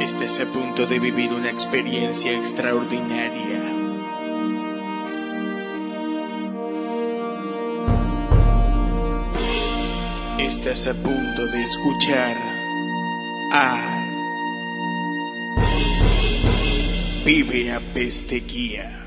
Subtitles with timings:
[0.00, 3.60] Estás a punto de vivir una experiencia extraordinaria.
[10.38, 12.34] Estás a punto de escuchar
[13.52, 13.76] a
[17.26, 18.99] Vive a Pesteguía.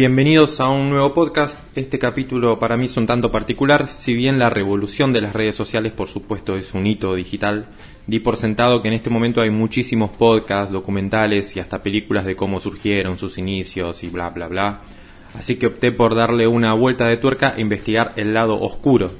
[0.00, 1.60] Bienvenidos a un nuevo podcast.
[1.76, 3.88] Este capítulo para mí es un tanto particular.
[3.88, 7.66] Si bien la revolución de las redes sociales, por supuesto, es un hito digital,
[8.06, 12.36] di por sentado que en este momento hay muchísimos podcasts, documentales y hasta películas de
[12.36, 14.82] cómo surgieron sus inicios y bla bla bla.
[15.34, 19.10] Así que opté por darle una vuelta de tuerca e investigar el lado oscuro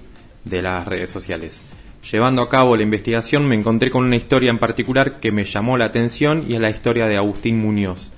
[0.44, 1.60] de las redes sociales.
[2.08, 5.76] Llevando a cabo la investigación me encontré con una historia en particular que me llamó
[5.76, 8.12] la atención y es la historia de Agustín Muñoz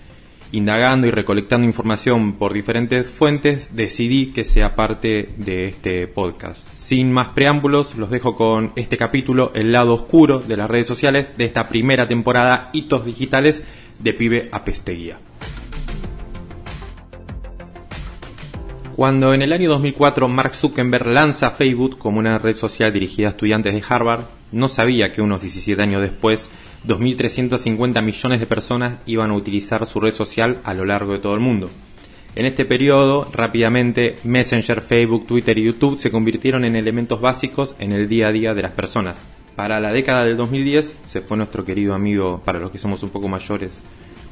[0.53, 6.67] indagando y recolectando información por diferentes fuentes, decidí que sea parte de este podcast.
[6.73, 11.37] Sin más preámbulos, los dejo con este capítulo, el lado oscuro de las redes sociales
[11.37, 13.65] de esta primera temporada Hitos Digitales
[13.99, 15.19] de Pibe a Pesteguía.
[19.01, 23.31] Cuando en el año 2004 Mark Zuckerberg lanza Facebook como una red social dirigida a
[23.31, 26.51] estudiantes de Harvard, no sabía que unos 17 años después
[26.87, 31.35] 2.350 millones de personas iban a utilizar su red social a lo largo de todo
[31.35, 31.71] el mundo.
[32.37, 37.93] En este periodo, rápidamente, Messenger, Facebook, Twitter y YouTube se convirtieron en elementos básicos en
[37.93, 39.19] el día a día de las personas.
[39.57, 43.11] Para la década del 2010 se fue nuestro querido amigo, para los que somos un
[43.11, 43.79] poco mayores,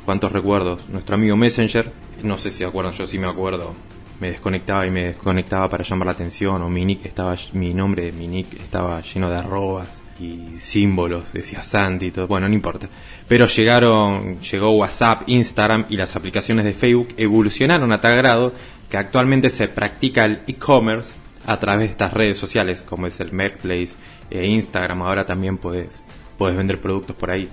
[0.04, 3.74] cuántos recuerdos, nuestro amigo Messenger, no sé si se acuerdan, yo sí me acuerdo,
[4.20, 8.12] me desconectaba y me desconectaba para llamar la atención, o mi nick estaba, mi nombre
[8.12, 12.88] mi nick estaba lleno de arrobas, y símbolos, decía Sandy y todo, bueno, no importa.
[13.26, 18.52] Pero llegaron, llegó WhatsApp, Instagram y las aplicaciones de Facebook evolucionaron a tal grado
[18.90, 21.12] que actualmente se practica el e-commerce
[21.46, 23.90] a través de estas redes sociales, como es el Marketplace
[24.30, 26.04] e Instagram, ahora también puedes,
[26.36, 27.48] puedes vender productos por ahí.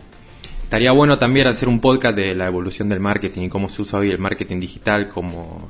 [0.63, 3.99] Estaría bueno también hacer un podcast de la evolución del marketing y cómo se usa
[3.99, 5.69] hoy el marketing digital como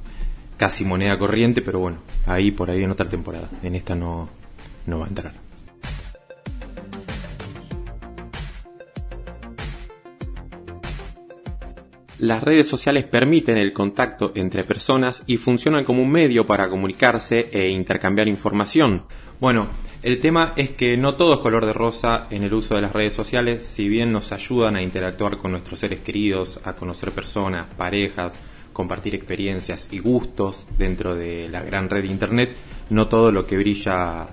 [0.58, 3.50] casi moneda corriente, pero bueno, ahí por ahí en otra temporada.
[3.62, 4.30] En esta no,
[4.88, 5.45] no va a entrar.
[12.20, 17.50] Las redes sociales permiten el contacto entre personas y funcionan como un medio para comunicarse
[17.52, 19.04] e intercambiar información.
[19.42, 19.68] Bueno,
[20.02, 22.94] el tema es que no todo es color de rosa en el uso de las
[22.94, 27.68] redes sociales, si bien nos ayudan a interactuar con nuestros seres queridos, a conocer personas,
[27.76, 28.32] parejas,
[28.72, 32.56] compartir experiencias y gustos dentro de la gran red de Internet,
[32.92, 34.28] no todo lo que brilla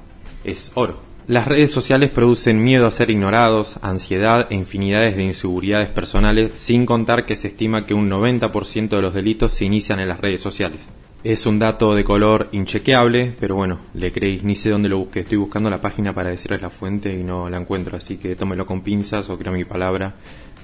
[0.44, 1.11] es oro.
[1.28, 6.84] Las redes sociales producen miedo a ser ignorados, ansiedad e infinidades de inseguridades personales, sin
[6.84, 10.40] contar que se estima que un 90% de los delitos se inician en las redes
[10.40, 10.80] sociales.
[11.22, 15.20] Es un dato de color inchequeable, pero bueno, le creéis, ni sé dónde lo busqué.
[15.20, 18.66] Estoy buscando la página para decirles la fuente y no la encuentro, así que tómelo
[18.66, 20.16] con pinzas o creo mi palabra.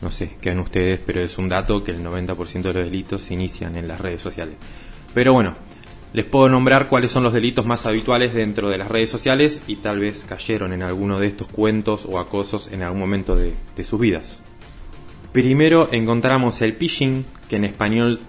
[0.03, 3.35] No sé, quedan ustedes, pero es un dato que el 90% de los delitos se
[3.35, 4.57] inician en las redes sociales.
[5.15, 5.55] Pero bueno,
[6.13, 9.77] les puedo nombrar cuáles son los delitos más habituales dentro de las redes sociales y
[9.77, 13.55] tal vez cayeron en alguno de estos cuentos o acosos en algún momento de,
[13.85, 14.43] sus vidas.
[15.33, 18.21] Primero encontramos el phishing, que en español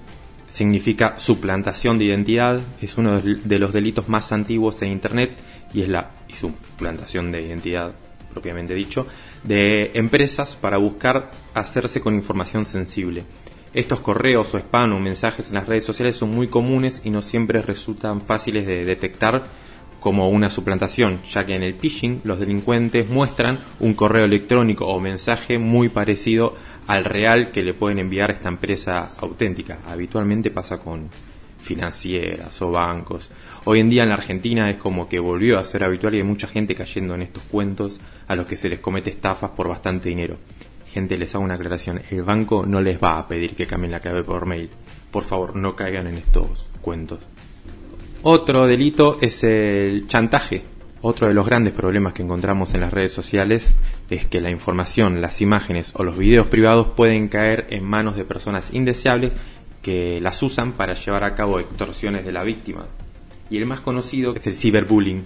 [0.49, 5.31] significa suplantación de identidad, es uno de los delitos más antiguos en Internet
[5.73, 7.93] y es la suplantación de identidad
[8.29, 9.07] propiamente dicho,
[9.43, 13.23] de empresas para buscar hacerse con información sensible.
[13.73, 17.21] Estos correos o spam o mensajes en las redes sociales son muy comunes y no
[17.21, 19.43] siempre resultan fáciles de detectar
[19.99, 24.99] como una suplantación, ya que en el phishing los delincuentes muestran un correo electrónico o
[24.99, 26.55] mensaje muy parecido
[26.87, 29.79] al real que le pueden enviar a esta empresa auténtica.
[29.85, 31.09] Habitualmente pasa con
[31.59, 33.29] financieras o bancos.
[33.65, 36.23] Hoy en día en la Argentina es como que volvió a ser habitual y hay
[36.23, 40.09] mucha gente cayendo en estos cuentos a los que se les comete estafas por bastante
[40.09, 40.37] dinero.
[40.91, 42.01] Gente, les hago una aclaración.
[42.09, 44.69] El banco no les va a pedir que cambien la clave por mail.
[45.11, 47.19] Por favor, no caigan en estos cuentos.
[48.23, 50.63] Otro delito es el chantaje.
[51.01, 53.73] Otro de los grandes problemas que encontramos en las redes sociales
[54.09, 58.25] es que la información, las imágenes o los videos privados pueden caer en manos de
[58.25, 59.31] personas indeseables
[59.81, 62.85] que las usan para llevar a cabo extorsiones de la víctima.
[63.49, 65.23] Y el más conocido es el ciberbullying,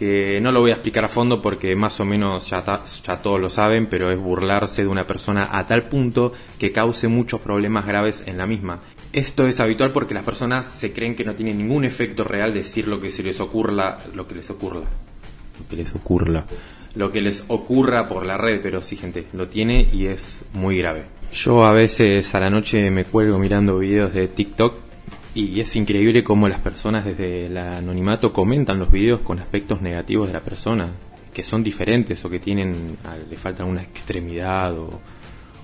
[0.00, 2.64] que no lo voy a explicar a fondo porque más o menos ya,
[3.04, 7.06] ya todos lo saben, pero es burlarse de una persona a tal punto que cause
[7.06, 8.80] muchos problemas graves en la misma.
[9.12, 12.88] Esto es habitual porque las personas se creen que no tiene ningún efecto real decir
[12.88, 14.80] lo que se les ocurra, lo que les ocurra.
[14.80, 16.46] lo que les ocurra,
[16.94, 20.78] lo que les ocurra por la red, pero sí, gente, lo tiene y es muy
[20.78, 21.02] grave.
[21.30, 24.89] Yo a veces a la noche me cuelgo mirando videos de TikTok
[25.34, 30.26] y es increíble cómo las personas desde el anonimato comentan los videos con aspectos negativos
[30.26, 30.90] de la persona,
[31.32, 32.96] que son diferentes o que tienen,
[33.28, 35.00] le falta alguna extremidad o,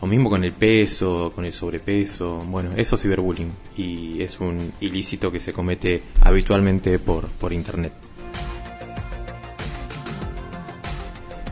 [0.00, 2.44] o mismo con el peso, con el sobrepeso.
[2.46, 7.92] Bueno, eso es ciberbullying y es un ilícito que se comete habitualmente por, por internet.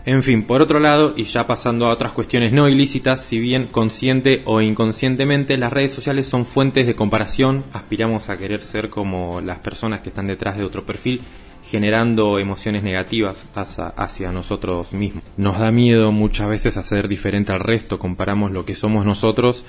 [0.07, 3.67] En fin, por otro lado, y ya pasando a otras cuestiones no ilícitas, si bien
[3.67, 9.41] consciente o inconscientemente, las redes sociales son fuentes de comparación, aspiramos a querer ser como
[9.41, 11.23] las personas que están detrás de otro perfil,
[11.67, 15.25] generando emociones negativas hacia, nosotros mismos.
[15.39, 19.65] Nos da miedo muchas veces a ser diferente al resto, comparamos lo que somos nosotros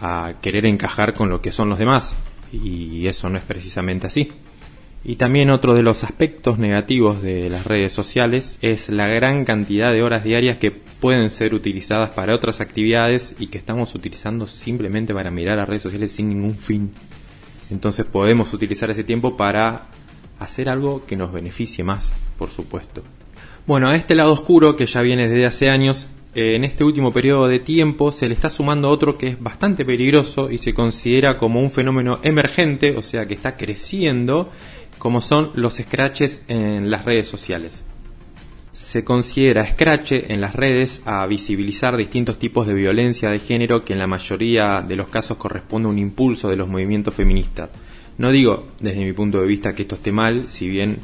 [0.00, 2.16] a querer encajar con lo que son los demás,
[2.52, 4.32] y eso no es precisamente así.
[5.08, 9.92] Y también otro de los aspectos negativos de las redes sociales es la gran cantidad
[9.92, 15.14] de horas diarias que pueden ser utilizadas para otras actividades y que estamos utilizando simplemente
[15.14, 16.90] para mirar las redes sociales sin ningún fin.
[17.70, 19.86] Entonces podemos utilizar ese tiempo para
[20.40, 23.04] hacer algo que nos beneficie más, por supuesto.
[23.64, 27.46] Bueno, a este lado oscuro que ya viene desde hace años, en este último periodo
[27.46, 31.60] de tiempo se le está sumando otro que es bastante peligroso y se considera como
[31.60, 34.50] un fenómeno emergente, o sea que está creciendo
[34.98, 37.82] como son los scratches en las redes sociales.
[38.72, 43.94] Se considera scratch en las redes a visibilizar distintos tipos de violencia de género que
[43.94, 47.70] en la mayoría de los casos corresponde a un impulso de los movimientos feministas.
[48.18, 50.98] No digo desde mi punto de vista que esto esté mal, si bien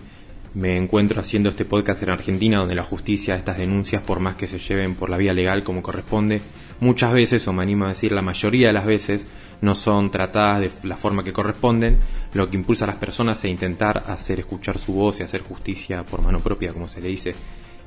[0.54, 4.46] me encuentro haciendo este podcast en Argentina donde la justicia estas denuncias, por más que
[4.46, 6.42] se lleven por la vía legal como corresponde,
[6.80, 9.26] muchas veces, o me animo a decir la mayoría de las veces,
[9.62, 11.98] no son tratadas de la forma que corresponden,
[12.34, 16.04] lo que impulsa a las personas a intentar hacer escuchar su voz y hacer justicia
[16.04, 17.34] por mano propia, como se le dice,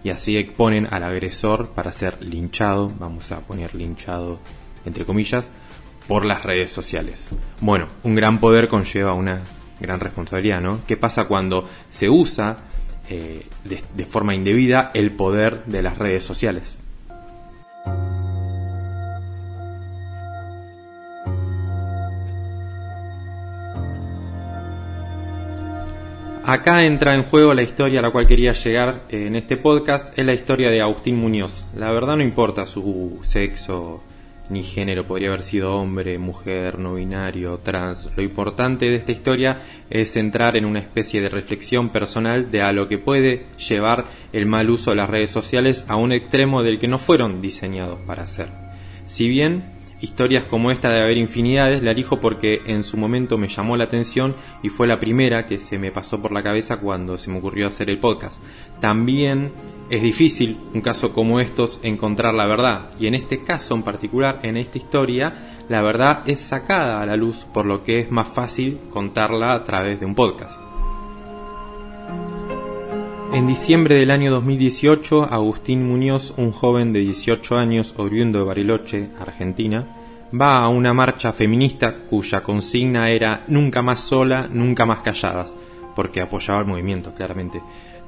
[0.03, 4.39] y así exponen al agresor para ser linchado, vamos a poner linchado
[4.85, 5.49] entre comillas,
[6.07, 7.27] por las redes sociales.
[7.61, 9.41] Bueno, un gran poder conlleva una
[9.79, 10.79] gran responsabilidad, ¿no?
[10.87, 12.57] ¿Qué pasa cuando se usa
[13.09, 16.77] eh, de forma indebida el poder de las redes sociales?
[26.47, 30.23] Acá entra en juego la historia a la cual quería llegar en este podcast, es
[30.23, 31.65] la historia de Agustín Muñoz.
[31.75, 34.03] La verdad no importa su sexo
[34.49, 38.11] ni género, podría haber sido hombre, mujer, no binario, trans.
[38.15, 42.73] Lo importante de esta historia es entrar en una especie de reflexión personal de a
[42.73, 46.77] lo que puede llevar el mal uso de las redes sociales a un extremo del
[46.77, 48.49] que no fueron diseñados para ser.
[49.07, 49.63] Si bien
[50.01, 53.85] Historias como esta de haber infinidades la elijo porque en su momento me llamó la
[53.85, 57.37] atención y fue la primera que se me pasó por la cabeza cuando se me
[57.37, 58.41] ocurrió hacer el podcast.
[58.81, 59.51] También
[59.89, 62.89] es difícil, un caso como estos, encontrar la verdad.
[62.99, 67.15] Y en este caso en particular, en esta historia, la verdad es sacada a la
[67.15, 70.64] luz, por lo que es más fácil contarla a través de un podcast.
[73.35, 79.09] En diciembre del año 2018, Agustín Muñoz, un joven de 18 años oriundo de Bariloche,
[79.19, 79.85] Argentina,
[80.33, 85.53] va a una marcha feminista cuya consigna era nunca más sola, nunca más calladas,
[85.97, 87.61] porque apoyaba el movimiento, claramente.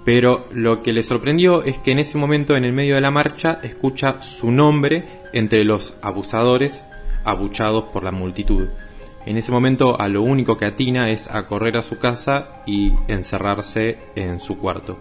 [0.05, 3.11] Pero lo que le sorprendió es que en ese momento, en el medio de la
[3.11, 5.03] marcha, escucha su nombre
[5.33, 6.85] entre los abusadores
[7.25, 8.69] abuchados por la multitud.
[9.27, 12.93] En ese momento a lo único que atina es a correr a su casa y
[13.09, 14.97] encerrarse en su cuarto.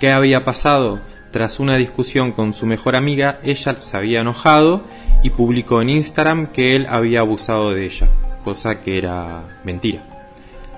[0.00, 0.98] ¿Qué había pasado?
[1.30, 4.82] Tras una discusión con su mejor amiga, ella se había enojado
[5.22, 8.08] y publicó en Instagram que él había abusado de ella,
[8.42, 10.02] cosa que era mentira.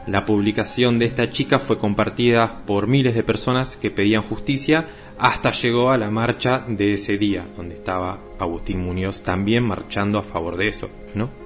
[0.09, 4.88] La publicación de esta chica fue compartida por miles de personas que pedían justicia
[5.21, 10.23] hasta llegó a la marcha de ese día, donde estaba Agustín Muñoz también marchando a
[10.25, 11.41] favor de eso, ¿no?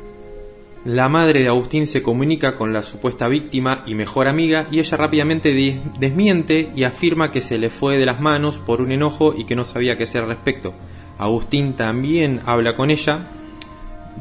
[0.87, 4.97] La madre de Agustín se comunica con la supuesta víctima y mejor amiga y ella
[4.97, 5.53] rápidamente
[5.99, 9.57] desmiente y afirma que se le fue de las manos por un enojo y que
[9.57, 10.75] no sabía qué hacer al respecto.
[11.19, 13.27] Agustín también habla con ella,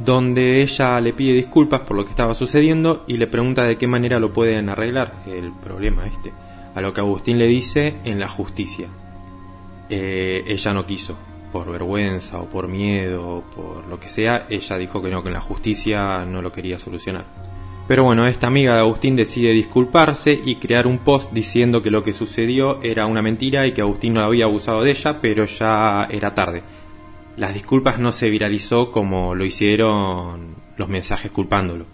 [0.03, 3.86] donde ella le pide disculpas por lo que estaba sucediendo y le pregunta de qué
[3.86, 6.34] manera lo pueden arreglar el problema este.
[6.74, 8.88] A lo que Agustín le dice en la justicia.
[9.88, 11.15] Eh, ella no quiso
[11.56, 15.30] por vergüenza o por miedo o por lo que sea, ella dijo que no, que
[15.30, 17.24] en la justicia no lo quería solucionar.
[17.88, 22.04] Pero bueno, esta amiga de Agustín decide disculparse y crear un post diciendo que lo
[22.04, 26.06] que sucedió era una mentira y que Agustín no había abusado de ella, pero ya
[26.12, 26.62] era tarde.
[27.38, 31.86] Las disculpas no se viralizó como lo hicieron los mensajes culpándolo.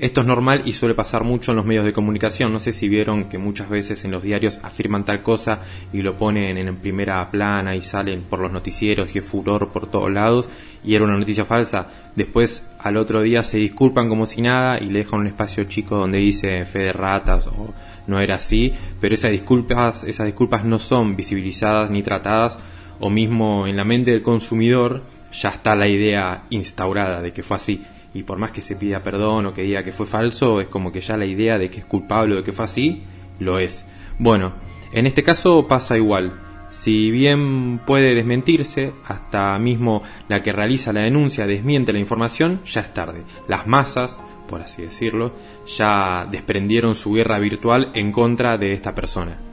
[0.00, 2.54] Esto es normal y suele pasar mucho en los medios de comunicación.
[2.54, 5.60] No sé si vieron que muchas veces en los diarios afirman tal cosa
[5.92, 9.90] y lo ponen en primera plana y salen por los noticieros y es furor por
[9.90, 10.48] todos lados
[10.82, 11.88] y era una noticia falsa.
[12.16, 15.98] Después al otro día se disculpan como si nada y le dejan un espacio chico
[15.98, 17.74] donde dice fe de ratas o
[18.06, 22.58] no era así, pero esas disculpas, esas disculpas no son visibilizadas ni tratadas
[23.00, 27.56] o mismo en la mente del consumidor ya está la idea instaurada de que fue
[27.56, 30.68] así y por más que se pida perdón o que diga que fue falso, es
[30.68, 33.04] como que ya la idea de que es culpable o de que fue así,
[33.38, 33.84] lo es.
[34.18, 34.52] Bueno,
[34.92, 36.32] en este caso pasa igual.
[36.68, 42.82] Si bien puede desmentirse, hasta mismo la que realiza la denuncia desmiente la información, ya
[42.82, 43.22] es tarde.
[43.48, 45.32] Las masas, por así decirlo,
[45.66, 49.49] ya desprendieron su guerra virtual en contra de esta persona.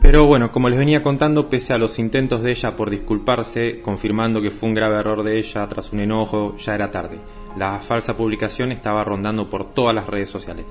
[0.00, 4.40] Pero bueno, como les venía contando, pese a los intentos de ella por disculparse, confirmando
[4.40, 7.18] que fue un grave error de ella tras un enojo, ya era tarde.
[7.56, 10.64] La falsa publicación estaba rondando por todas las redes sociales.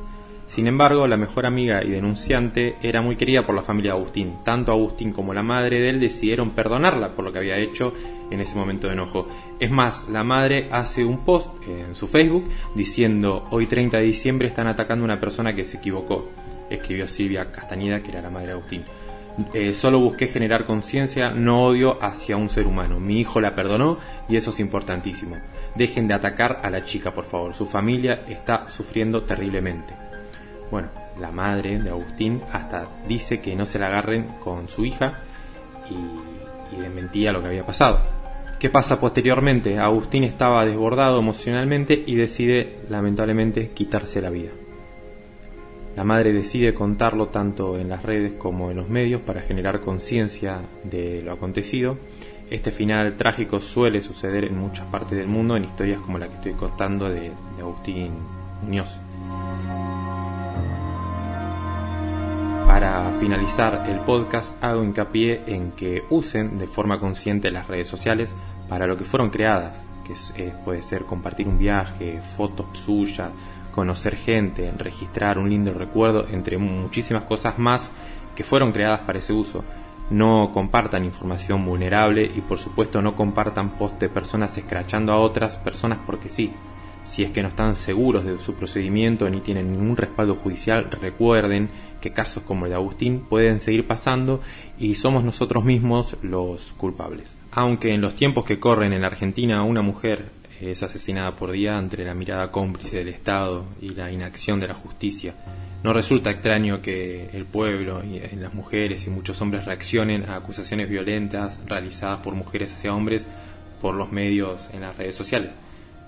[0.47, 4.37] Sin embargo, la mejor amiga y denunciante era muy querida por la familia Agustín.
[4.45, 7.93] Tanto Agustín como la madre de él decidieron perdonarla por lo que había hecho
[8.31, 9.27] en ese momento de enojo.
[9.59, 14.47] Es más, la madre hace un post en su Facebook diciendo, hoy 30 de diciembre
[14.47, 16.29] están atacando a una persona que se equivocó.
[16.69, 18.85] Escribió Silvia Castañeda, que era la madre de Agustín.
[19.53, 22.99] Eh, solo busqué generar conciencia, no odio hacia un ser humano.
[22.99, 25.37] Mi hijo la perdonó y eso es importantísimo.
[25.75, 27.53] Dejen de atacar a la chica, por favor.
[27.53, 29.93] Su familia está sufriendo terriblemente.
[30.71, 30.89] Bueno,
[31.19, 35.19] la madre de Agustín hasta dice que no se la agarren con su hija
[35.89, 37.99] y, y desmentía lo que había pasado.
[38.59, 39.77] ¿Qué pasa posteriormente?
[39.77, 44.49] Agustín estaba desbordado emocionalmente y decide lamentablemente quitarse la vida.
[45.97, 50.61] La madre decide contarlo tanto en las redes como en los medios para generar conciencia
[50.83, 51.97] de lo acontecido.
[52.51, 56.35] Este final trágico suele suceder en muchas partes del mundo en historias como la que
[56.35, 58.11] estoy contando de, Agustín
[58.61, 58.99] Muñoz.
[62.67, 68.35] Para finalizar el podcast hago hincapié en que usen de forma consciente las redes sociales
[68.69, 70.13] para lo que fueron creadas, que
[70.43, 73.31] eh, puede ser compartir un viaje, fotos suyas,
[73.77, 77.91] conocer gente, registrar un lindo recuerdo, entre muchísimas cosas más
[78.35, 79.63] que fueron creadas para ese uso.
[80.09, 85.59] No compartan información vulnerable y por supuesto no compartan post de personas escrachando a otras
[85.59, 86.51] personas porque sí.
[87.05, 91.69] Si es que no están seguros de su procedimiento ni tienen ningún respaldo judicial, recuerden
[92.01, 94.41] que casos como el de Agustín pueden seguir pasando
[94.79, 97.35] y somos nosotros mismos los culpables.
[97.51, 102.05] Aunque en los tiempos que corren en Argentina una mujer es asesinada por día entre
[102.05, 105.35] la mirada cómplice del Estado y la inacción de la justicia.
[105.83, 110.35] No resulta extraño que el pueblo y eh, las mujeres y muchos hombres reaccionen a
[110.35, 113.27] acusaciones violentas realizadas por mujeres hacia hombres
[113.79, 115.51] por los medios en las redes sociales.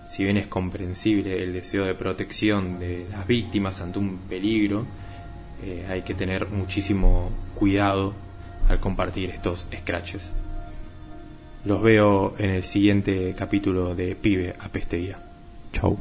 [0.07, 4.87] Si bien es comprensible el deseo de protección de las víctimas ante un peligro,
[5.63, 8.13] eh, hay que tener muchísimo cuidado
[8.67, 10.31] al compartir estos scratches.
[11.65, 15.19] Los veo en el siguiente capítulo de Pibe a Pestería.
[15.73, 15.97] Chau.